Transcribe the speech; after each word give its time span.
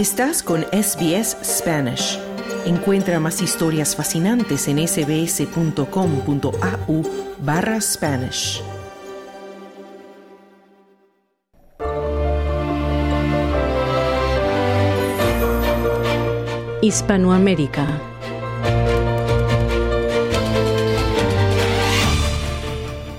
Estás 0.00 0.42
con 0.42 0.62
SBS 0.72 1.36
Spanish. 1.44 2.18
Encuentra 2.64 3.20
más 3.20 3.42
historias 3.42 3.94
fascinantes 3.94 4.66
en 4.66 4.78
sbs.com.au 4.88 5.82
barra 7.40 7.78
Spanish. 7.82 8.62
Hispanoamérica. 16.80 17.86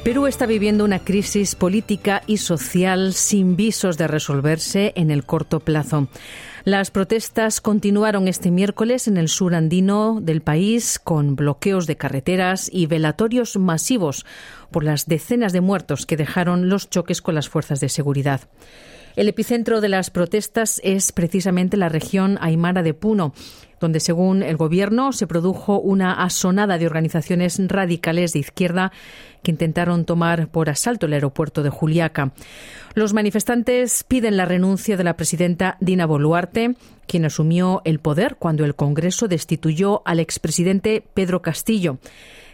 Perú 0.04 0.26
está 0.26 0.48
viviendo 0.48 0.84
una 0.84 0.98
crisis 0.98 1.54
política 1.54 2.24
y 2.26 2.38
social 2.38 3.14
sin 3.14 3.56
visos 3.56 4.00
de 4.00 4.08
resolverse 4.08 4.94
en 4.96 5.12
el 5.12 5.26
corto 5.26 5.60
plazo. 5.60 6.08
Las 6.64 6.92
protestas 6.92 7.60
continuaron 7.60 8.28
este 8.28 8.52
miércoles 8.52 9.08
en 9.08 9.18
el 9.18 9.30
sur 9.30 9.56
andino 9.56 10.20
del 10.22 10.42
país 10.42 11.00
con 11.00 11.36
bloqueos 11.36 11.88
de 11.88 11.98
carreteras 11.98 12.70
y 12.72 12.86
velatorios 12.86 13.58
masivos 13.58 14.28
por 14.70 14.84
las 14.84 15.08
decenas 15.08 15.54
de 15.54 15.62
muertos 15.62 16.06
que 16.06 16.18
dejaron 16.18 16.70
los 16.70 16.88
choques 16.88 17.24
con 17.24 17.34
las 17.34 17.50
fuerzas 17.50 17.80
de 17.80 17.90
seguridad. 17.90 18.42
El 19.16 19.28
epicentro 19.28 19.82
de 19.82 19.90
las 19.90 20.10
protestas 20.10 20.80
es 20.84 21.12
precisamente 21.12 21.78
la 21.78 21.90
región 21.90 22.38
aymara 22.42 22.84
de 22.84 22.94
Puno, 22.94 23.34
donde 23.82 24.00
según 24.00 24.44
el 24.44 24.58
gobierno 24.58 25.12
se 25.12 25.28
produjo 25.28 25.80
una 25.80 26.24
asonada 26.24 26.78
de 26.78 26.86
organizaciones 26.86 27.60
radicales 27.68 28.32
de 28.32 28.40
izquierda 28.40 28.92
que 29.44 29.52
intentaron 29.52 30.06
tomar 30.06 30.48
por 30.50 30.70
asalto 30.70 31.08
el 31.08 31.14
aeropuerto 31.14 31.64
de 31.64 31.72
Juliaca. 31.72 32.32
Los 32.94 33.14
manifestantes 33.14 34.04
piden 34.04 34.38
la 34.38 34.46
renuncia 34.46 34.98
de 34.98 35.04
la 35.04 35.18
presidenta 35.18 35.78
Dina 35.80 36.06
Boluarte, 36.06 36.76
quien 37.08 37.26
asumió 37.26 37.82
el 37.84 38.00
poder 38.00 38.36
cuando 38.38 38.64
el 38.64 38.76
Congreso 38.76 39.28
destituyó 39.28 40.04
al 40.06 40.20
expresidente 40.20 41.04
Pedro 41.14 41.42
Castillo. 41.42 41.98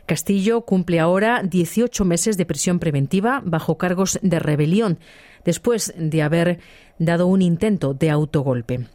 Castillo 0.08 0.61
cumple 0.61 1.02
ahora 1.02 1.41
18 1.44 2.05
meses 2.05 2.38
de 2.38 2.45
prisión 2.45 2.80
preventiva 2.80 3.41
bajo 3.44 3.77
cargos 3.77 4.17
de 4.22 4.39
rebelión, 4.39 5.00
después 5.44 5.94
de 5.97 6.23
haber 6.23 6.59
dado 6.97 7.27
un 7.27 7.41
intento 7.41 7.94
de 7.94 8.09
autogolpe. 8.09 8.88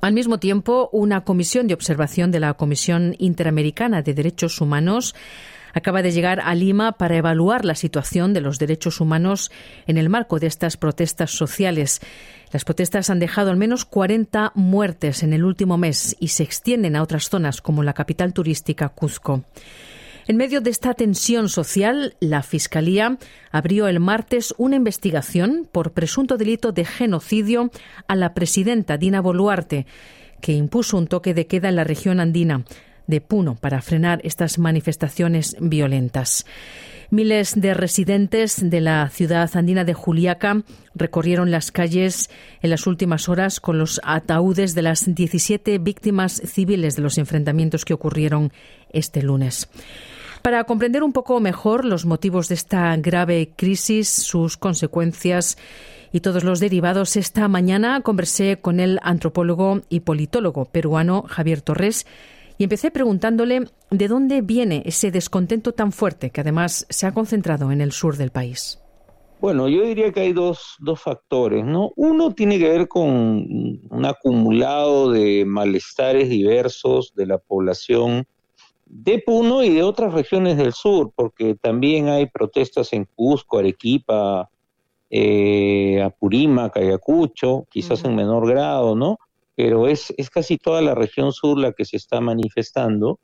Al 0.00 0.12
mismo 0.12 0.38
tiempo, 0.38 0.90
una 0.92 1.24
comisión 1.24 1.66
de 1.66 1.74
observación 1.74 2.30
de 2.30 2.38
la 2.38 2.54
Comisión 2.54 3.16
Interamericana 3.18 4.02
de 4.02 4.14
Derechos 4.14 4.60
Humanos 4.60 5.16
acaba 5.74 6.02
de 6.02 6.12
llegar 6.12 6.40
a 6.40 6.54
Lima 6.54 6.92
para 6.92 7.16
evaluar 7.16 7.64
la 7.64 7.74
situación 7.74 8.32
de 8.32 8.40
los 8.40 8.60
derechos 8.60 9.00
humanos 9.00 9.50
en 9.88 9.98
el 9.98 10.08
marco 10.08 10.38
de 10.38 10.46
estas 10.46 10.76
protestas 10.76 11.32
sociales. 11.32 12.00
Las 12.52 12.64
protestas 12.64 13.10
han 13.10 13.18
dejado 13.18 13.50
al 13.50 13.56
menos 13.56 13.84
40 13.84 14.52
muertes 14.54 15.24
en 15.24 15.32
el 15.32 15.44
último 15.44 15.78
mes 15.78 16.16
y 16.20 16.28
se 16.28 16.44
extienden 16.44 16.94
a 16.94 17.02
otras 17.02 17.28
zonas 17.28 17.60
como 17.60 17.82
la 17.82 17.92
capital 17.92 18.32
turística 18.32 18.88
Cuzco. 18.88 19.44
En 20.28 20.36
medio 20.36 20.60
de 20.60 20.68
esta 20.68 20.92
tensión 20.92 21.48
social, 21.48 22.14
la 22.20 22.42
Fiscalía 22.42 23.16
abrió 23.50 23.88
el 23.88 23.98
martes 23.98 24.54
una 24.58 24.76
investigación 24.76 25.66
por 25.72 25.92
presunto 25.92 26.36
delito 26.36 26.70
de 26.70 26.84
genocidio 26.84 27.70
a 28.08 28.14
la 28.14 28.34
presidenta 28.34 28.98
Dina 28.98 29.22
Boluarte, 29.22 29.86
que 30.42 30.52
impuso 30.52 30.98
un 30.98 31.06
toque 31.06 31.32
de 31.32 31.46
queda 31.46 31.70
en 31.70 31.76
la 31.76 31.84
región 31.84 32.20
andina 32.20 32.66
de 33.08 33.20
Puno 33.20 33.56
para 33.56 33.82
frenar 33.82 34.20
estas 34.22 34.60
manifestaciones 34.60 35.56
violentas. 35.58 36.46
Miles 37.10 37.58
de 37.58 37.72
residentes 37.72 38.70
de 38.70 38.82
la 38.82 39.08
ciudad 39.08 39.50
andina 39.54 39.84
de 39.84 39.94
Juliaca 39.94 40.62
recorrieron 40.94 41.50
las 41.50 41.72
calles 41.72 42.28
en 42.60 42.68
las 42.68 42.86
últimas 42.86 43.30
horas 43.30 43.60
con 43.60 43.78
los 43.78 43.98
ataúdes 44.04 44.74
de 44.74 44.82
las 44.82 45.12
17 45.14 45.78
víctimas 45.78 46.42
civiles 46.44 46.96
de 46.96 47.02
los 47.02 47.16
enfrentamientos 47.16 47.86
que 47.86 47.94
ocurrieron 47.94 48.52
este 48.92 49.22
lunes. 49.22 49.70
Para 50.42 50.64
comprender 50.64 51.02
un 51.02 51.14
poco 51.14 51.40
mejor 51.40 51.86
los 51.86 52.04
motivos 52.04 52.48
de 52.48 52.56
esta 52.56 52.94
grave 52.98 53.52
crisis, 53.56 54.08
sus 54.08 54.58
consecuencias 54.58 55.56
y 56.12 56.20
todos 56.20 56.44
los 56.44 56.60
derivados, 56.60 57.16
esta 57.16 57.48
mañana 57.48 58.02
conversé 58.02 58.58
con 58.60 58.80
el 58.80 59.00
antropólogo 59.02 59.80
y 59.88 60.00
politólogo 60.00 60.66
peruano 60.66 61.24
Javier 61.26 61.62
Torres 61.62 62.06
y 62.58 62.64
empecé 62.64 62.90
preguntándole 62.90 63.68
de 63.90 64.08
dónde 64.08 64.42
viene 64.42 64.82
ese 64.84 65.10
descontento 65.10 65.72
tan 65.72 65.92
fuerte 65.92 66.30
que 66.30 66.40
además 66.40 66.86
se 66.90 67.06
ha 67.06 67.14
concentrado 67.14 67.70
en 67.70 67.80
el 67.80 67.92
sur 67.92 68.16
del 68.16 68.30
país. 68.30 68.80
Bueno, 69.40 69.68
yo 69.68 69.82
diría 69.84 70.12
que 70.12 70.20
hay 70.20 70.32
dos, 70.32 70.74
dos 70.80 71.00
factores, 71.00 71.64
¿no? 71.64 71.92
Uno 71.94 72.32
tiene 72.34 72.58
que 72.58 72.68
ver 72.68 72.88
con 72.88 73.06
un 73.06 74.04
acumulado 74.04 75.12
de 75.12 75.44
malestares 75.46 76.28
diversos 76.28 77.14
de 77.14 77.26
la 77.26 77.38
población 77.38 78.26
de 78.86 79.22
Puno 79.24 79.62
y 79.62 79.70
de 79.70 79.84
otras 79.84 80.12
regiones 80.12 80.56
del 80.56 80.72
sur, 80.72 81.12
porque 81.14 81.54
también 81.54 82.08
hay 82.08 82.26
protestas 82.26 82.92
en 82.92 83.04
Cusco, 83.04 83.58
Arequipa, 83.58 84.50
eh, 85.08 86.02
Apurímac, 86.02 86.76
Ayacucho, 86.76 87.66
quizás 87.70 88.04
en 88.04 88.16
menor 88.16 88.48
grado, 88.48 88.96
¿no? 88.96 89.18
Pero 89.58 89.88
es, 89.88 90.14
es 90.16 90.30
casi 90.30 90.56
toda 90.56 90.80
la 90.82 90.94
región 90.94 91.32
sur 91.32 91.58
la 91.58 91.72
que 91.72 91.84
se 91.84 91.96
está 91.96 92.20
manifestando, 92.20 93.18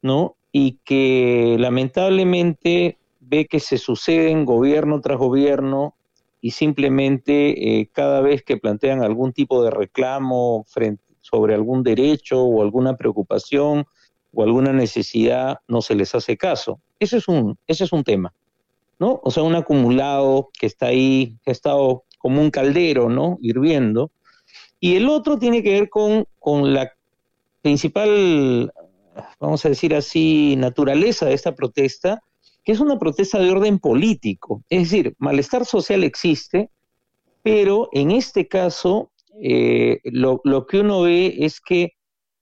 ¿no? 0.00 0.36
Y 0.50 0.78
que 0.82 1.56
lamentablemente 1.58 2.96
ve 3.20 3.44
que 3.44 3.60
se 3.60 3.76
suceden 3.76 4.46
gobierno 4.46 5.02
tras 5.02 5.18
gobierno 5.18 5.94
y 6.40 6.52
simplemente 6.52 7.80
eh, 7.80 7.90
cada 7.92 8.22
vez 8.22 8.42
que 8.42 8.56
plantean 8.56 9.02
algún 9.02 9.34
tipo 9.34 9.62
de 9.62 9.70
reclamo 9.70 10.64
sobre 11.20 11.54
algún 11.54 11.82
derecho 11.82 12.42
o 12.42 12.62
alguna 12.62 12.96
preocupación, 12.96 13.84
o 14.32 14.42
alguna 14.42 14.72
necesidad 14.72 15.58
no 15.68 15.82
se 15.82 15.94
les 15.94 16.14
hace 16.14 16.38
caso. 16.38 16.80
Ese 16.98 17.18
es 17.18 17.28
un, 17.28 17.58
ese 17.66 17.84
es 17.84 17.92
un 17.92 18.04
tema, 18.04 18.32
¿no? 18.98 19.20
O 19.22 19.30
sea, 19.30 19.42
un 19.42 19.54
acumulado 19.54 20.48
que 20.58 20.64
está 20.64 20.86
ahí, 20.86 21.36
que 21.44 21.50
ha 21.50 21.52
estado 21.52 22.04
como 22.16 22.40
un 22.40 22.50
caldero, 22.50 23.10
¿no? 23.10 23.36
Hirviendo. 23.42 24.10
Y 24.84 24.96
el 24.96 25.08
otro 25.08 25.38
tiene 25.38 25.62
que 25.62 25.72
ver 25.72 25.88
con, 25.88 26.26
con 26.38 26.74
la 26.74 26.92
principal, 27.62 28.70
vamos 29.40 29.64
a 29.64 29.70
decir 29.70 29.94
así, 29.94 30.56
naturaleza 30.58 31.24
de 31.24 31.32
esta 31.32 31.54
protesta, 31.54 32.22
que 32.62 32.72
es 32.72 32.80
una 32.80 32.98
protesta 32.98 33.38
de 33.38 33.50
orden 33.50 33.78
político. 33.78 34.62
Es 34.68 34.90
decir, 34.90 35.14
malestar 35.16 35.64
social 35.64 36.04
existe, 36.04 36.68
pero 37.42 37.88
en 37.92 38.10
este 38.10 38.46
caso 38.46 39.10
eh, 39.40 40.00
lo, 40.04 40.42
que 40.68 40.80
uno 40.80 41.00
ve 41.00 41.34
es 41.38 41.62
que 41.62 41.94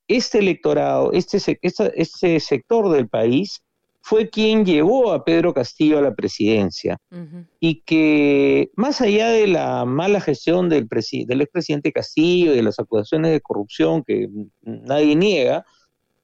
este 0.09 0.39
electorado, 0.39 1.13
este, 1.13 1.37
este 1.61 2.39
sector 2.41 2.89
del 2.89 3.07
país, 3.07 3.63
fue 4.05 4.29
quien 4.29 4.65
llevó 4.65 5.13
a 5.13 5.23
Pedro 5.23 5.53
Castillo 5.53 5.97
a 5.97 6.01
la 6.01 6.13
presidencia 6.13 6.97
y 7.61 7.83
que 7.85 8.69
más 8.75 8.99
allá 8.99 9.29
de 9.29 9.47
la 9.47 9.85
mala 9.85 10.19
gestión 10.19 10.67
del, 10.67 10.89
del 10.89 11.41
expresidente 11.41 11.93
Castillo 11.93 12.51
y 12.51 12.57
de 12.57 12.63
las 12.63 12.79
acusaciones 12.79 13.31
de 13.31 13.39
corrupción 13.39 14.03
que 14.03 14.27
nadie 14.61 15.15
niega, 15.15 15.65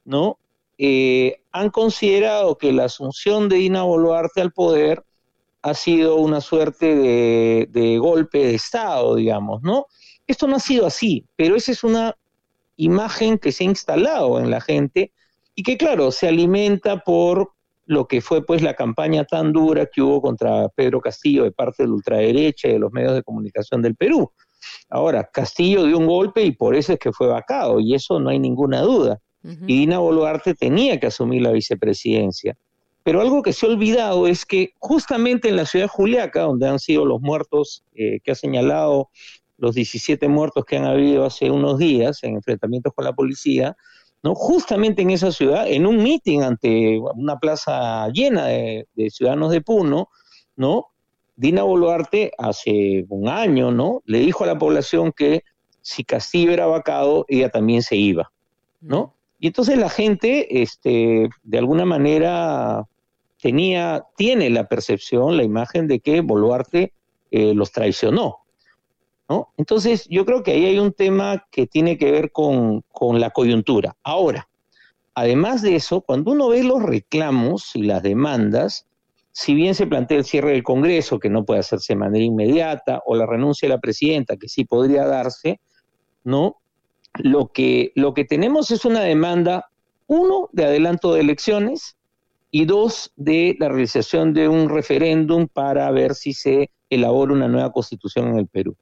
¿no? 0.03 0.39
Eh, 0.77 1.41
han 1.53 1.69
considerado 1.69 2.57
que 2.57 2.73
la 2.73 2.83
asunción 2.83 3.47
de 3.47 3.55
Dina 3.55 3.83
Boluarte 3.83 4.41
al 4.41 4.51
poder 4.51 5.05
ha 5.61 5.73
sido 5.73 6.17
una 6.17 6.41
suerte 6.41 6.97
de, 6.97 7.69
de 7.69 7.97
golpe 7.97 8.39
de 8.39 8.55
Estado, 8.55 9.15
digamos, 9.15 9.61
¿no? 9.61 9.85
Esto 10.27 10.47
no 10.47 10.57
ha 10.57 10.59
sido 10.59 10.85
así, 10.85 11.25
pero 11.37 11.55
esa 11.55 11.71
es 11.71 11.85
una 11.85 12.13
imagen 12.75 13.37
que 13.37 13.53
se 13.53 13.63
ha 13.63 13.67
instalado 13.67 14.37
en 14.37 14.51
la 14.51 14.59
gente 14.59 15.13
y 15.55 15.63
que 15.63 15.77
claro, 15.77 16.11
se 16.11 16.27
alimenta 16.27 17.05
por 17.05 17.53
lo 17.89 18.07
que 18.07 18.21
fue 18.21 18.45
pues 18.45 18.61
la 18.61 18.75
campaña 18.75 19.25
tan 19.25 19.51
dura 19.51 19.87
que 19.87 20.03
hubo 20.03 20.21
contra 20.21 20.69
Pedro 20.69 21.01
Castillo 21.01 21.43
de 21.43 21.51
parte 21.51 21.81
de 21.81 21.87
la 21.87 21.95
ultraderecha 21.95 22.67
y 22.67 22.73
de 22.73 22.79
los 22.79 22.91
medios 22.91 23.15
de 23.15 23.23
comunicación 23.23 23.81
del 23.81 23.95
Perú. 23.95 24.31
Ahora, 24.91 25.27
Castillo 25.33 25.85
dio 25.85 25.97
un 25.97 26.05
golpe 26.05 26.43
y 26.43 26.51
por 26.51 26.75
eso 26.75 26.93
es 26.93 26.99
que 26.99 27.11
fue 27.11 27.25
vacado, 27.25 27.79
y 27.79 27.95
eso 27.95 28.19
no 28.19 28.29
hay 28.29 28.37
ninguna 28.37 28.81
duda. 28.81 29.19
Y 29.41 29.79
Dina 29.79 29.97
Boluarte 29.97 30.53
tenía 30.53 30.99
que 30.99 31.07
asumir 31.07 31.41
la 31.41 31.51
vicepresidencia. 31.51 32.55
Pero 33.01 33.21
algo 33.21 33.41
que 33.41 33.53
se 33.53 33.65
ha 33.65 33.69
olvidado 33.69 34.27
es 34.27 34.45
que 34.45 34.73
justamente 34.77 35.49
en 35.49 35.55
la 35.55 35.65
ciudad 35.65 35.85
de 35.85 35.89
Juliaca, 35.89 36.41
donde 36.41 36.67
han 36.67 36.77
sido 36.77 37.05
los 37.05 37.21
muertos 37.21 37.83
eh, 37.95 38.19
que 38.23 38.33
ha 38.33 38.35
señalado 38.35 39.09
los 39.57 39.73
17 39.73 40.27
muertos 40.27 40.63
que 40.63 40.77
han 40.77 40.85
habido 40.85 41.25
hace 41.25 41.49
unos 41.49 41.79
días 41.79 42.23
en 42.23 42.35
enfrentamientos 42.35 42.93
con 42.93 43.05
la 43.05 43.13
policía, 43.13 43.75
¿no? 44.23 44.35
Justamente 44.35 45.01
en 45.01 45.11
esa 45.11 45.31
ciudad, 45.31 45.67
en 45.67 45.85
un 45.85 46.01
meeting 46.03 46.41
ante 46.41 46.99
una 46.99 47.37
plaza 47.39 48.09
llena 48.09 48.45
de, 48.45 48.87
ciudadanos 49.09 49.51
de 49.51 49.61
Puno, 49.61 50.09
¿no? 50.55 50.87
Dina 51.35 51.63
Boluarte 51.63 52.31
hace 52.37 53.05
un 53.07 53.29
año, 53.29 53.71
¿no? 53.71 54.01
Le 54.05 54.19
dijo 54.19 54.43
a 54.43 54.47
la 54.47 54.57
población 54.57 55.13
que 55.13 55.43
si 55.81 56.03
Castillo 56.03 56.51
era 56.51 56.65
vacado, 56.65 57.25
ella 57.29 57.49
también 57.49 57.81
se 57.81 57.95
iba, 57.95 58.31
¿no? 58.81 59.15
Y 59.39 59.47
entonces 59.47 59.77
la 59.77 59.89
gente, 59.89 60.61
este, 60.61 61.29
de 61.43 61.57
alguna 61.57 61.85
manera, 61.85 62.85
tenía, 63.41 64.05
tiene 64.17 64.49
la 64.49 64.67
percepción, 64.67 65.37
la 65.37 65.43
imagen 65.43 65.87
de 65.87 66.01
que 66.01 66.19
Boluarte 66.19 66.91
eh, 67.31 67.53
los 67.53 67.71
traicionó, 67.71 68.39
¿no? 69.29 69.53
Entonces, 69.57 70.07
yo 70.09 70.25
creo 70.25 70.43
que 70.43 70.51
ahí 70.51 70.65
hay 70.65 70.79
un 70.79 70.91
tema 70.91 71.45
que 71.51 71.67
tiene 71.67 71.97
que 71.97 72.11
ver 72.11 72.31
con, 72.31 72.81
con 72.91 73.19
la 73.19 73.29
coyuntura. 73.29 73.95
Ahora, 74.03 74.49
además 75.13 75.61
de 75.61 75.75
eso, 75.75 76.01
cuando 76.01 76.31
uno 76.31 76.49
ve 76.49 76.63
los 76.63 76.81
reclamos 76.81 77.75
y 77.75 77.83
las 77.83 78.01
demandas, 78.01 78.87
si 79.31 79.53
bien 79.53 79.75
se 79.75 79.87
plantea 79.87 80.17
el 80.17 80.25
cierre 80.25 80.51
del 80.51 80.63
Congreso, 80.63 81.19
que 81.19 81.29
no 81.29 81.45
puede 81.45 81.59
hacerse 81.59 81.93
de 81.93 81.99
manera 81.99 82.25
inmediata, 82.25 83.01
o 83.05 83.15
la 83.15 83.25
renuncia 83.25 83.67
de 83.67 83.75
la 83.75 83.79
presidenta, 83.79 84.35
que 84.37 84.49
sí 84.49 84.65
podría 84.65 85.05
darse, 85.05 85.61
¿no? 86.23 86.57
Lo 87.13 87.51
que, 87.51 87.91
lo 87.95 88.13
que 88.13 88.25
tenemos 88.25 88.71
es 88.71 88.83
una 88.85 89.01
demanda, 89.01 89.69
uno, 90.07 90.49
de 90.51 90.65
adelanto 90.65 91.13
de 91.13 91.21
elecciones, 91.21 91.95
y 92.51 92.65
dos, 92.65 93.13
de 93.15 93.55
la 93.59 93.69
realización 93.69 94.33
de 94.33 94.47
un 94.47 94.69
referéndum 94.69 95.47
para 95.47 95.89
ver 95.91 96.15
si 96.15 96.33
se 96.33 96.71
elabora 96.89 97.33
una 97.33 97.47
nueva 97.47 97.71
constitución 97.71 98.29
en 98.29 98.39
el 98.39 98.47
Perú. 98.47 98.75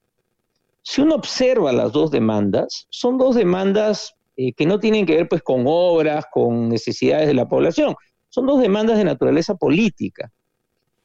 Si 0.90 1.02
uno 1.02 1.16
observa 1.16 1.74
las 1.74 1.92
dos 1.92 2.12
demandas, 2.12 2.88
son 2.90 3.18
dos 3.18 3.36
demandas 3.36 4.16
eh, 4.38 4.54
que 4.54 4.66
no 4.66 4.80
tienen 4.80 5.06
que 5.06 5.18
ver 5.18 5.28
pues 5.28 5.42
con 5.44 5.66
obras, 5.68 6.24
con 6.32 6.70
necesidades 6.70 7.28
de 7.28 7.34
la 7.34 7.50
población, 7.50 7.94
son 8.30 8.46
dos 8.46 8.62
demandas 8.62 8.98
de 8.98 9.04
naturaleza 9.04 9.56
política 9.56 10.32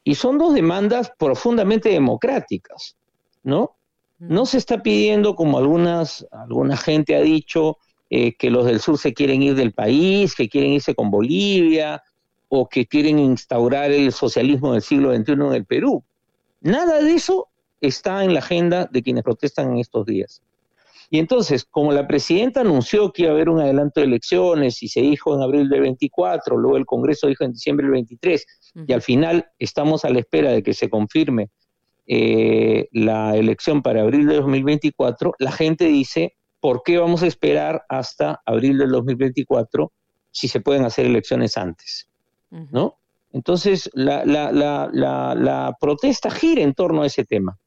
y 0.05 0.15
son 0.15 0.37
dos 0.37 0.53
demandas 0.53 1.11
profundamente 1.19 1.89
democráticas, 1.89 2.95
¿no? 3.43 3.75
No 4.19 4.45
se 4.45 4.57
está 4.57 4.81
pidiendo, 4.81 5.35
como 5.35 5.57
algunas, 5.57 6.25
alguna 6.31 6.77
gente 6.77 7.17
ha 7.17 7.21
dicho, 7.21 7.77
eh, 8.09 8.35
que 8.37 8.49
los 8.49 8.65
del 8.65 8.79
sur 8.79 8.97
se 8.97 9.13
quieren 9.13 9.43
ir 9.43 9.53
del 9.53 9.73
país, 9.73 10.33
que 10.33 10.47
quieren 10.47 10.71
irse 10.71 10.95
con 10.95 11.11
Bolivia, 11.11 12.01
o 12.47 12.69
que 12.69 12.85
quieren 12.85 13.19
instaurar 13.19 13.91
el 13.91 14.13
socialismo 14.13 14.71
del 14.71 14.81
siglo 14.81 15.13
XXI 15.13 15.33
en 15.33 15.53
el 15.53 15.65
Perú. 15.65 16.05
Nada 16.61 17.01
de 17.01 17.15
eso 17.15 17.49
está 17.87 18.23
en 18.23 18.33
la 18.33 18.39
agenda 18.39 18.87
de 18.91 19.03
quienes 19.03 19.23
protestan 19.23 19.71
en 19.71 19.79
estos 19.79 20.05
días. 20.05 20.41
Y 21.09 21.19
entonces, 21.19 21.65
como 21.65 21.91
la 21.91 22.07
presidenta 22.07 22.61
anunció 22.61 23.11
que 23.11 23.23
iba 23.23 23.31
a 23.31 23.35
haber 23.35 23.49
un 23.49 23.59
adelanto 23.59 23.99
de 23.99 24.07
elecciones 24.07 24.81
y 24.81 24.87
se 24.87 25.01
dijo 25.01 25.35
en 25.35 25.41
abril 25.41 25.69
del 25.69 25.81
24, 25.81 26.57
luego 26.57 26.77
el 26.77 26.85
Congreso 26.85 27.27
dijo 27.27 27.43
en 27.43 27.51
diciembre 27.51 27.85
del 27.85 27.93
23, 27.93 28.45
y 28.87 28.93
al 28.93 29.01
final 29.01 29.45
estamos 29.59 30.05
a 30.05 30.09
la 30.09 30.19
espera 30.19 30.51
de 30.51 30.63
que 30.63 30.73
se 30.73 30.89
confirme 30.89 31.51
eh, 32.07 32.87
la 32.91 33.35
elección 33.35 33.81
para 33.81 34.01
abril 34.01 34.25
del 34.27 34.37
2024, 34.37 35.35
la 35.37 35.51
gente 35.51 35.85
dice, 35.85 36.35
¿por 36.59 36.81
qué 36.83 36.97
vamos 36.97 37.21
a 37.21 37.27
esperar 37.27 37.83
hasta 37.89 38.41
abril 38.45 38.77
del 38.77 38.89
2024 38.89 39.91
si 40.31 40.47
se 40.47 40.61
pueden 40.61 40.83
hacer 40.85 41.05
elecciones 41.05 41.57
antes? 41.57 42.09
¿No? 42.49 42.97
Entonces, 43.33 43.89
la, 43.93 44.25
la, 44.25 44.51
la, 44.51 44.89
la, 45.35 45.75
protesta 45.79 46.29
gira 46.29 46.61
en 46.61 46.73
torno 46.73 47.01
a 47.01 47.07
ese 47.07 47.25
tema. 47.25 47.57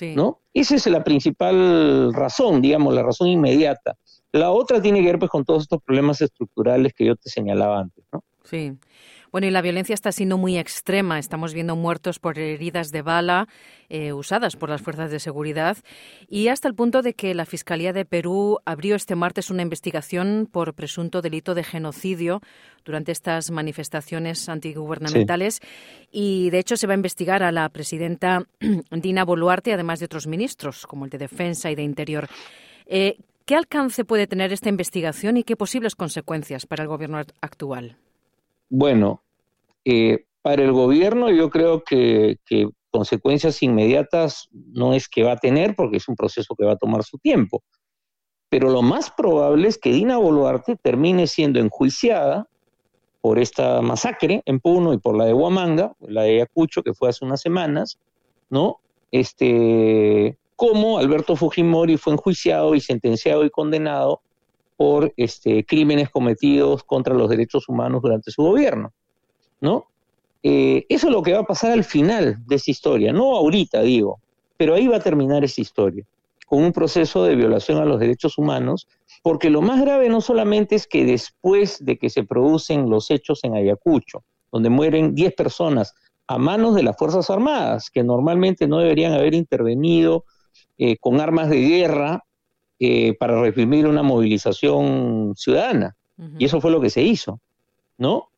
¿No? 0.00 0.40
Esa 0.52 0.76
es 0.76 0.86
la 0.86 1.04
principal 1.04 2.12
razón, 2.12 2.62
digamos, 2.62 2.94
la 2.94 3.02
razón 3.02 3.28
inmediata. 3.28 3.96
La 4.32 4.50
otra 4.50 4.82
tiene 4.82 5.00
que 5.00 5.06
ver 5.06 5.18
pues, 5.18 5.30
con 5.30 5.44
todos 5.44 5.62
estos 5.62 5.82
problemas 5.82 6.20
estructurales 6.20 6.92
que 6.92 7.06
yo 7.06 7.16
te 7.16 7.30
señalaba 7.30 7.80
antes. 7.80 8.04
¿no? 8.12 8.24
Sí. 8.44 8.72
Bueno, 9.34 9.48
y 9.48 9.50
la 9.50 9.62
violencia 9.62 9.94
está 9.94 10.12
siendo 10.12 10.38
muy 10.38 10.58
extrema. 10.58 11.18
Estamos 11.18 11.54
viendo 11.54 11.74
muertos 11.74 12.20
por 12.20 12.38
heridas 12.38 12.92
de 12.92 13.02
bala 13.02 13.48
eh, 13.88 14.12
usadas 14.12 14.54
por 14.54 14.70
las 14.70 14.80
fuerzas 14.80 15.10
de 15.10 15.18
seguridad 15.18 15.76
y 16.28 16.46
hasta 16.46 16.68
el 16.68 16.76
punto 16.76 17.02
de 17.02 17.14
que 17.14 17.34
la 17.34 17.44
Fiscalía 17.44 17.92
de 17.92 18.04
Perú 18.04 18.60
abrió 18.64 18.94
este 18.94 19.16
martes 19.16 19.50
una 19.50 19.62
investigación 19.62 20.48
por 20.48 20.72
presunto 20.74 21.20
delito 21.20 21.56
de 21.56 21.64
genocidio 21.64 22.42
durante 22.84 23.10
estas 23.10 23.50
manifestaciones 23.50 24.48
antigubernamentales 24.48 25.58
y 26.12 26.50
de 26.50 26.60
hecho 26.60 26.76
se 26.76 26.86
va 26.86 26.92
a 26.92 26.94
investigar 26.94 27.42
a 27.42 27.50
la 27.50 27.68
presidenta 27.70 28.46
Dina 28.92 29.24
Boluarte, 29.24 29.72
además 29.72 29.98
de 29.98 30.04
otros 30.04 30.28
ministros 30.28 30.86
como 30.86 31.06
el 31.06 31.10
de 31.10 31.18
Defensa 31.18 31.72
y 31.72 31.74
de 31.74 31.82
Interior. 31.82 32.28
Eh, 32.86 33.18
¿Qué 33.46 33.56
alcance 33.56 34.04
puede 34.04 34.28
tener 34.28 34.52
esta 34.52 34.68
investigación 34.68 35.38
y 35.38 35.42
qué 35.42 35.56
posibles 35.56 35.96
consecuencias 35.96 36.66
para 36.66 36.84
el 36.84 36.88
gobierno 36.88 37.20
actual? 37.40 37.96
Bueno, 38.70 39.23
eh, 39.84 40.24
para 40.42 40.62
el 40.62 40.72
gobierno 40.72 41.30
yo 41.30 41.50
creo 41.50 41.82
que, 41.84 42.38
consecuencias 42.90 43.62
inmediatas 43.62 44.48
no 44.52 44.94
es 44.94 45.08
que 45.08 45.24
va 45.24 45.32
a 45.32 45.36
tener 45.36 45.74
porque 45.74 45.96
es 45.96 46.06
un 46.06 46.14
proceso 46.14 46.54
que 46.54 46.64
va 46.64 46.72
a 46.72 46.76
tomar 46.76 47.02
su 47.02 47.18
tiempo. 47.18 47.64
Pero 48.48 48.70
lo 48.70 48.82
más 48.82 49.10
probable 49.10 49.66
es 49.66 49.78
que 49.78 49.90
Dina 49.90 50.16
Boluarte 50.16 50.76
termine 50.76 51.26
siendo 51.26 51.58
enjuiciada 51.58 52.46
por 53.20 53.38
esta 53.38 53.80
masacre 53.80 54.42
en 54.44 54.60
Puno 54.60 54.92
y 54.92 54.98
por 54.98 55.16
la 55.16 55.24
de 55.24 55.32
Huamanga, 55.32 55.94
la 56.00 56.22
de 56.22 56.34
Ayacucho, 56.34 56.82
que 56.82 56.94
fue 56.94 57.08
hace 57.08 57.24
unas 57.24 57.40
semanas, 57.40 57.98
¿no? 58.50 58.80
Este, 59.10 60.38
como 60.54 60.98
Alberto 60.98 61.34
Fujimori 61.34 61.96
fue 61.96 62.12
enjuiciado 62.12 62.74
y 62.74 62.80
sentenciado 62.80 63.44
y 63.44 63.50
condenado 63.50 64.20
por 64.76 65.12
este, 65.16 65.64
crímenes 65.64 66.10
cometidos 66.10 66.84
contra 66.84 67.14
los 67.14 67.28
derechos 67.30 67.68
humanos 67.68 68.02
durante 68.02 68.30
su 68.30 68.42
gobierno. 68.42 68.92
¿No? 69.64 69.86
Eh, 70.42 70.84
eso 70.90 71.08
es 71.08 71.12
lo 71.12 71.22
que 71.22 71.32
va 71.32 71.40
a 71.40 71.44
pasar 71.44 71.72
al 71.72 71.84
final 71.84 72.36
de 72.46 72.56
esa 72.56 72.70
historia, 72.70 73.12
no 73.12 73.34
ahorita 73.34 73.80
digo, 73.82 74.20
pero 74.58 74.74
ahí 74.74 74.86
va 74.86 74.98
a 74.98 75.00
terminar 75.00 75.42
esa 75.42 75.62
historia, 75.62 76.04
con 76.46 76.62
un 76.62 76.72
proceso 76.72 77.24
de 77.24 77.34
violación 77.34 77.78
a 77.78 77.86
los 77.86 77.98
derechos 77.98 78.36
humanos, 78.36 78.86
porque 79.22 79.48
lo 79.48 79.62
más 79.62 79.80
grave 79.80 80.10
no 80.10 80.20
solamente 80.20 80.74
es 80.74 80.86
que 80.86 81.06
después 81.06 81.82
de 81.82 81.96
que 81.96 82.10
se 82.10 82.24
producen 82.24 82.90
los 82.90 83.10
hechos 83.10 83.42
en 83.42 83.54
Ayacucho, 83.54 84.22
donde 84.52 84.68
mueren 84.68 85.14
10 85.14 85.34
personas 85.34 85.94
a 86.26 86.36
manos 86.36 86.74
de 86.74 86.82
las 86.82 86.96
Fuerzas 86.96 87.30
Armadas, 87.30 87.90
que 87.90 88.04
normalmente 88.04 88.68
no 88.68 88.78
deberían 88.78 89.14
haber 89.14 89.32
intervenido 89.34 90.24
eh, 90.76 90.98
con 90.98 91.20
armas 91.20 91.48
de 91.48 91.60
guerra 91.60 92.24
eh, 92.78 93.14
para 93.18 93.40
reprimir 93.40 93.86
una 93.86 94.02
movilización 94.02 95.32
ciudadana. 95.36 95.96
Y 96.38 96.44
eso 96.44 96.60
fue 96.60 96.70
lo 96.70 96.80
que 96.80 96.90
se 96.90 97.02
hizo, 97.02 97.40
¿no? 97.98 98.28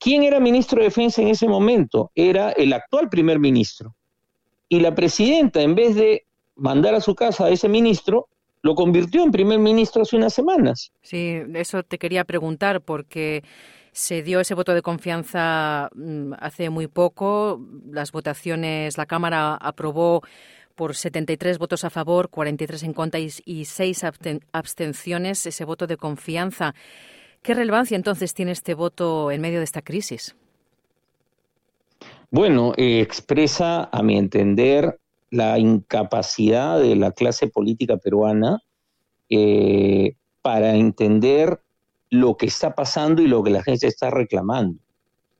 ¿Quién 0.00 0.22
era 0.22 0.40
ministro 0.40 0.78
de 0.78 0.84
Defensa 0.84 1.20
en 1.20 1.28
ese 1.28 1.46
momento? 1.46 2.10
Era 2.14 2.52
el 2.52 2.72
actual 2.72 3.10
primer 3.10 3.38
ministro. 3.38 3.94
Y 4.66 4.80
la 4.80 4.94
presidenta, 4.94 5.60
en 5.60 5.74
vez 5.74 5.94
de 5.94 6.24
mandar 6.56 6.94
a 6.94 7.02
su 7.02 7.14
casa 7.14 7.44
a 7.44 7.50
ese 7.50 7.68
ministro, 7.68 8.28
lo 8.62 8.74
convirtió 8.74 9.22
en 9.22 9.30
primer 9.30 9.58
ministro 9.58 10.02
hace 10.02 10.16
unas 10.16 10.32
semanas. 10.32 10.90
Sí, 11.02 11.42
eso 11.54 11.82
te 11.82 11.98
quería 11.98 12.24
preguntar, 12.24 12.80
porque 12.80 13.44
se 13.92 14.22
dio 14.22 14.40
ese 14.40 14.54
voto 14.54 14.72
de 14.72 14.80
confianza 14.80 15.90
mm, 15.94 16.32
hace 16.38 16.70
muy 16.70 16.86
poco. 16.86 17.60
Las 17.90 18.10
votaciones, 18.10 18.96
la 18.96 19.04
Cámara 19.04 19.54
aprobó 19.54 20.22
por 20.76 20.96
73 20.96 21.58
votos 21.58 21.84
a 21.84 21.90
favor, 21.90 22.30
43 22.30 22.84
en 22.84 22.94
contra 22.94 23.20
y 23.20 23.64
6 23.66 24.04
abstenciones 24.52 25.44
ese 25.44 25.64
voto 25.66 25.86
de 25.86 25.98
confianza. 25.98 26.74
¿Qué 27.42 27.54
relevancia 27.54 27.96
entonces 27.96 28.34
tiene 28.34 28.52
este 28.52 28.74
voto 28.74 29.30
en 29.30 29.40
medio 29.40 29.58
de 29.58 29.64
esta 29.64 29.82
crisis? 29.82 30.36
Bueno, 32.30 32.74
eh, 32.76 33.00
expresa, 33.00 33.88
a 33.90 34.02
mi 34.02 34.16
entender, 34.16 35.00
la 35.30 35.58
incapacidad 35.58 36.78
de 36.78 36.96
la 36.96 37.12
clase 37.12 37.48
política 37.48 37.96
peruana 37.96 38.62
eh, 39.28 40.14
para 40.42 40.74
entender 40.74 41.60
lo 42.10 42.36
que 42.36 42.46
está 42.46 42.74
pasando 42.74 43.22
y 43.22 43.28
lo 43.28 43.42
que 43.42 43.50
la 43.50 43.62
gente 43.62 43.86
está 43.86 44.10
reclamando. 44.10 44.78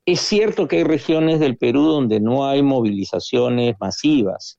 Es 0.06 0.20
cierto 0.20 0.68
que 0.68 0.78
hay 0.78 0.84
regiones 0.84 1.38
del 1.40 1.56
Perú 1.56 1.82
donde 1.82 2.20
no 2.20 2.46
hay 2.48 2.62
movilizaciones 2.62 3.76
masivas, 3.78 4.58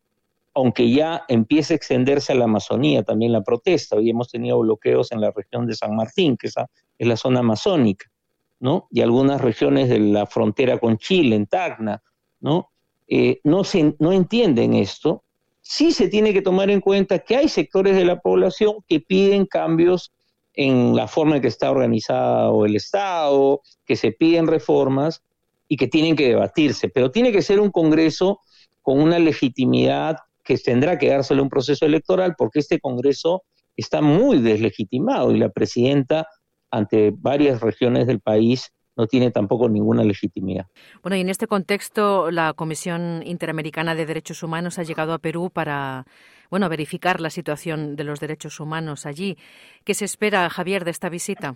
aunque 0.54 0.92
ya 0.92 1.24
empieza 1.28 1.74
a 1.74 1.78
extenderse 1.78 2.34
a 2.34 2.36
la 2.36 2.46
Amazonía 2.46 3.04
también 3.04 3.32
la 3.32 3.42
protesta. 3.42 3.96
Hoy 3.96 4.10
hemos 4.10 4.30
tenido 4.30 4.60
bloqueos 4.60 5.12
en 5.12 5.22
la 5.22 5.32
región 5.32 5.66
de 5.66 5.76
San 5.76 5.96
Martín, 5.96 6.38
que 6.38 6.48
esa 6.48 6.68
es 7.02 7.08
la 7.08 7.18
zona 7.18 7.40
amazónica, 7.40 8.12
¿no? 8.60 8.88
Y 8.92 9.02
algunas 9.02 9.42
regiones 9.42 9.90
de 9.90 9.98
la 10.00 10.28
frontera 10.28 10.78
con 10.78 11.00
Chile, 11.00 11.36
en 11.36 11.48
Tacna, 11.48 12.04
¿no? 12.40 12.70
Eh, 13.08 13.40
no, 13.44 13.64
se, 13.64 13.96
no 13.98 14.14
entienden 14.14 14.76
esto. 14.76 15.24
Sí 15.62 15.94
se 15.94 16.10
tiene 16.10 16.32
que 16.32 16.44
tomar 16.44 16.70
en 16.70 16.80
cuenta 16.80 17.18
que 17.18 17.36
hay 17.36 17.50
sectores 17.50 17.96
de 17.96 18.06
la 18.06 18.20
población 18.20 18.76
que 18.88 19.00
piden 19.00 19.48
cambios 19.48 20.14
en 20.54 20.96
la 20.96 21.08
forma 21.08 21.38
en 21.38 21.42
que 21.42 21.48
está 21.48 21.72
organizado 21.72 22.68
el 22.68 22.76
Estado, 22.76 23.62
que 23.84 23.96
se 23.96 24.12
piden 24.12 24.46
reformas 24.46 25.24
y 25.68 25.78
que 25.78 25.88
tienen 25.88 26.16
que 26.16 26.28
debatirse, 26.28 26.88
pero 26.88 27.10
tiene 27.10 27.32
que 27.32 27.42
ser 27.42 27.60
un 27.60 27.72
Congreso 27.72 28.42
con 28.84 29.02
una 29.02 29.18
legitimidad 29.18 30.18
que 30.44 30.56
tendrá 30.60 31.00
que 31.00 31.10
dársele 31.10 31.42
un 31.42 31.50
proceso 31.50 31.84
electoral 31.88 32.36
porque 32.38 32.60
este 32.60 32.80
Congreso 32.80 33.42
está 33.76 34.02
muy 34.02 34.38
deslegitimado 34.38 35.32
y 35.32 35.40
la 35.40 35.50
presidenta 35.50 36.28
ante 36.72 37.14
varias 37.16 37.62
regiones 37.62 38.08
del 38.08 38.20
país 38.20 38.72
no 38.96 39.08
tiene 39.08 39.32
tampoco 39.32 39.70
ninguna 39.70 40.04
legitimidad. 40.04 40.68
Bueno, 41.02 41.16
y 41.16 41.22
en 41.22 41.30
este 41.30 41.48
contexto, 41.48 42.32
la 42.32 42.54
Comisión 42.54 43.24
Interamericana 43.26 43.96
de 43.96 44.06
Derechos 44.06 44.44
Humanos 44.44 44.80
ha 44.80 44.84
llegado 44.84 45.14
a 45.14 45.20
Perú 45.20 45.50
para, 45.52 46.06
bueno, 46.50 46.68
verificar 46.70 47.22
la 47.22 47.30
situación 47.30 47.96
de 47.96 48.04
los 48.04 48.20
derechos 48.20 48.60
humanos 48.60 49.06
allí. 49.06 49.38
¿Qué 49.84 49.94
se 49.94 50.06
espera, 50.06 50.50
Javier, 50.50 50.84
de 50.84 50.92
esta 50.92 51.10
visita? 51.10 51.56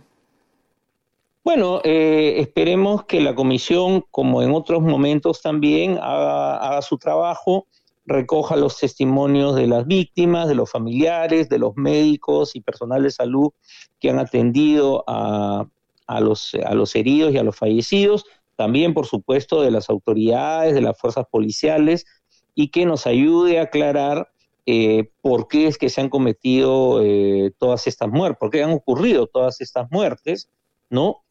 Bueno, 1.44 1.82
eh, 1.84 2.36
esperemos 2.40 3.06
que 3.06 3.22
la 3.22 3.36
Comisión, 3.36 4.04
como 4.10 4.42
en 4.42 4.52
otros 4.52 4.82
momentos 4.82 5.42
también, 5.42 6.00
haga, 6.02 6.58
haga 6.58 6.82
su 6.82 6.98
trabajo 6.98 7.68
recoja 8.06 8.56
los 8.56 8.78
testimonios 8.78 9.56
de 9.56 9.68
las 9.68 9.88
víctimas, 9.88 10.48
de 10.48 10.56
los 10.56 10.70
familiares, 10.70 11.50
de 11.50 11.60
los 11.60 11.76
médicos 11.76 12.56
y 12.56 12.62
personal 12.62 13.04
de 13.04 13.12
salud 13.12 13.52
que 14.00 14.10
han 14.10 14.20
atendido 14.20 15.04
a, 15.08 15.68
los, 16.20 16.54
heridos 16.96 17.34
y 17.34 17.38
a 17.38 17.44
los 17.44 17.56
fallecidos, 17.56 18.26
también 18.56 18.94
por 18.94 19.08
supuesto 19.08 19.62
de 19.62 19.72
las 19.72 19.90
autoridades, 19.90 20.76
de 20.76 20.82
las 20.82 20.98
fuerzas 20.98 21.26
policiales, 21.30 22.06
y 22.54 22.70
que 22.70 22.86
nos 22.86 23.08
ayude 23.08 23.60
a 23.60 23.64
aclarar 23.64 24.30
eh, 24.66 25.10
por 25.22 25.48
qué 25.48 25.68
es 25.68 25.78
que 25.78 25.90
se 25.90 26.02
han 26.02 26.10
cometido 26.10 27.02
eh, 27.04 27.52
todas 27.58 27.88
estas 27.88 28.10
muertes, 28.10 28.38
por 28.40 28.50
qué 28.50 28.64
han 28.64 28.72
ocurrido 28.72 29.28
todas 29.28 29.62
estas 29.62 29.92
muertes, 29.92 30.50
¿no? 30.90 31.25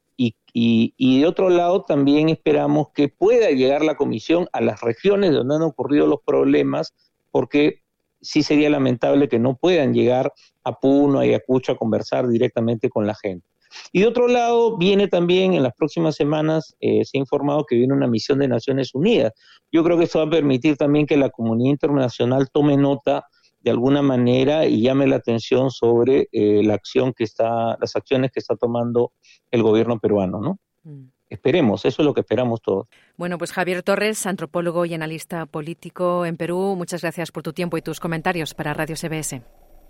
Y, 0.57 1.19
de 1.19 1.27
otro 1.27 1.51
lado 1.51 1.83
también 1.83 2.29
esperamos 2.29 2.91
que 2.95 3.09
pueda 3.09 3.51
llegar 3.51 3.85
la 3.85 3.97
comisión 3.97 4.47
a 4.53 4.61
las 4.61 4.81
regiones 4.83 5.33
donde 5.33 5.57
han 5.57 5.63
ocurrido 5.63 6.07
los 6.07 6.21
problemas, 6.25 6.95
porque 7.33 7.83
sí 8.21 8.45
sería 8.45 8.71
lamentable 8.71 9.29
que 9.29 9.41
no 9.41 9.57
puedan 9.57 9.93
llegar 9.93 10.33
a 10.63 10.79
Puno, 10.79 11.19
a 11.19 11.23
Ayacucho 11.23 11.73
a 11.73 11.77
conversar 11.77 12.29
directamente 12.29 12.89
con 12.89 13.05
la 13.05 13.17
gente. 13.17 13.45
Y 13.91 14.03
de 14.03 14.07
otro 14.07 14.29
lado, 14.29 14.79
viene 14.79 15.09
también 15.09 15.55
en 15.55 15.65
las 15.65 15.75
próximas 15.75 16.15
semanas, 16.15 16.77
eh, 16.79 17.05
se 17.05 17.19
ha 17.19 17.21
informado 17.21 17.65
que 17.65 17.75
viene 17.75 17.93
una 17.93 18.07
misión 18.07 18.39
de 18.39 18.47
Naciones 18.47 18.95
Unidas. 18.95 19.33
Yo 19.73 19.83
creo 19.83 19.99
que 19.99 20.05
esto 20.05 20.21
va 20.21 20.27
a 20.27 20.31
permitir 20.31 20.77
también 20.77 21.07
que 21.07 21.17
la 21.17 21.31
comunidad 21.31 21.73
internacional 21.73 22.49
tome 22.53 22.77
nota 22.77 23.27
de 23.65 23.71
alguna 23.71 24.03
manera 24.03 24.67
y 24.67 24.83
llame 24.83 25.07
la 25.07 25.17
atención 25.17 25.71
sobre 25.71 26.29
eh, 26.31 26.63
la 26.63 26.75
acción 26.75 27.15
que 27.15 27.25
está, 27.25 27.79
las 27.81 27.97
acciones 27.97 28.31
que 28.31 28.39
está 28.39 28.57
tomando 28.57 29.13
el 29.51 29.63
gobierno 29.63 29.99
peruano, 29.99 30.39
¿no? 30.39 30.59
Mm. 30.83 31.09
Esperemos, 31.31 31.85
eso 31.87 32.03
es 32.03 32.07
lo 32.07 32.13
que 32.13 32.21
esperamos 32.21 32.61
todos. 32.61 32.87
Bueno, 33.17 33.39
pues 33.39 33.51
Javier 33.51 33.83
Torres, 33.83 34.27
antropólogo 34.27 34.85
y 34.85 34.93
analista 34.93 35.47
político 35.47 36.27
en 36.27 36.37
Perú, 36.37 36.75
muchas 36.77 37.01
gracias 37.01 37.33
por 37.33 37.43
tu 37.43 37.55
tiempo 37.55 37.79
y 37.79 37.83
tus 37.83 37.99
comentarios 37.99 38.53
para 38.53 38.75
Radio 38.75 38.95
CBS. 38.95 39.43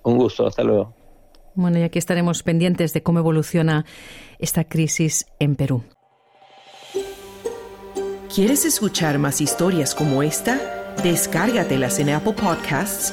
Un 0.04 0.16
gusto, 0.16 0.46
hasta 0.46 0.62
luego. 0.62 0.94
Bueno, 1.56 1.78
y 1.80 1.82
aquí 1.82 1.98
estaremos 1.98 2.44
pendientes 2.44 2.92
de 2.94 3.02
cómo 3.02 3.18
evoluciona 3.18 3.84
esta 4.38 4.64
crisis 4.64 5.26
en 5.40 5.56
Perú. 5.56 5.82
¿Quieres 8.32 8.64
escuchar 8.64 9.18
más 9.18 9.40
historias 9.40 9.94
como 9.94 10.22
esta? 10.22 10.94
Descárgatelas 11.02 11.98
en 11.98 12.10
Apple 12.10 12.34
Podcasts 12.34 13.12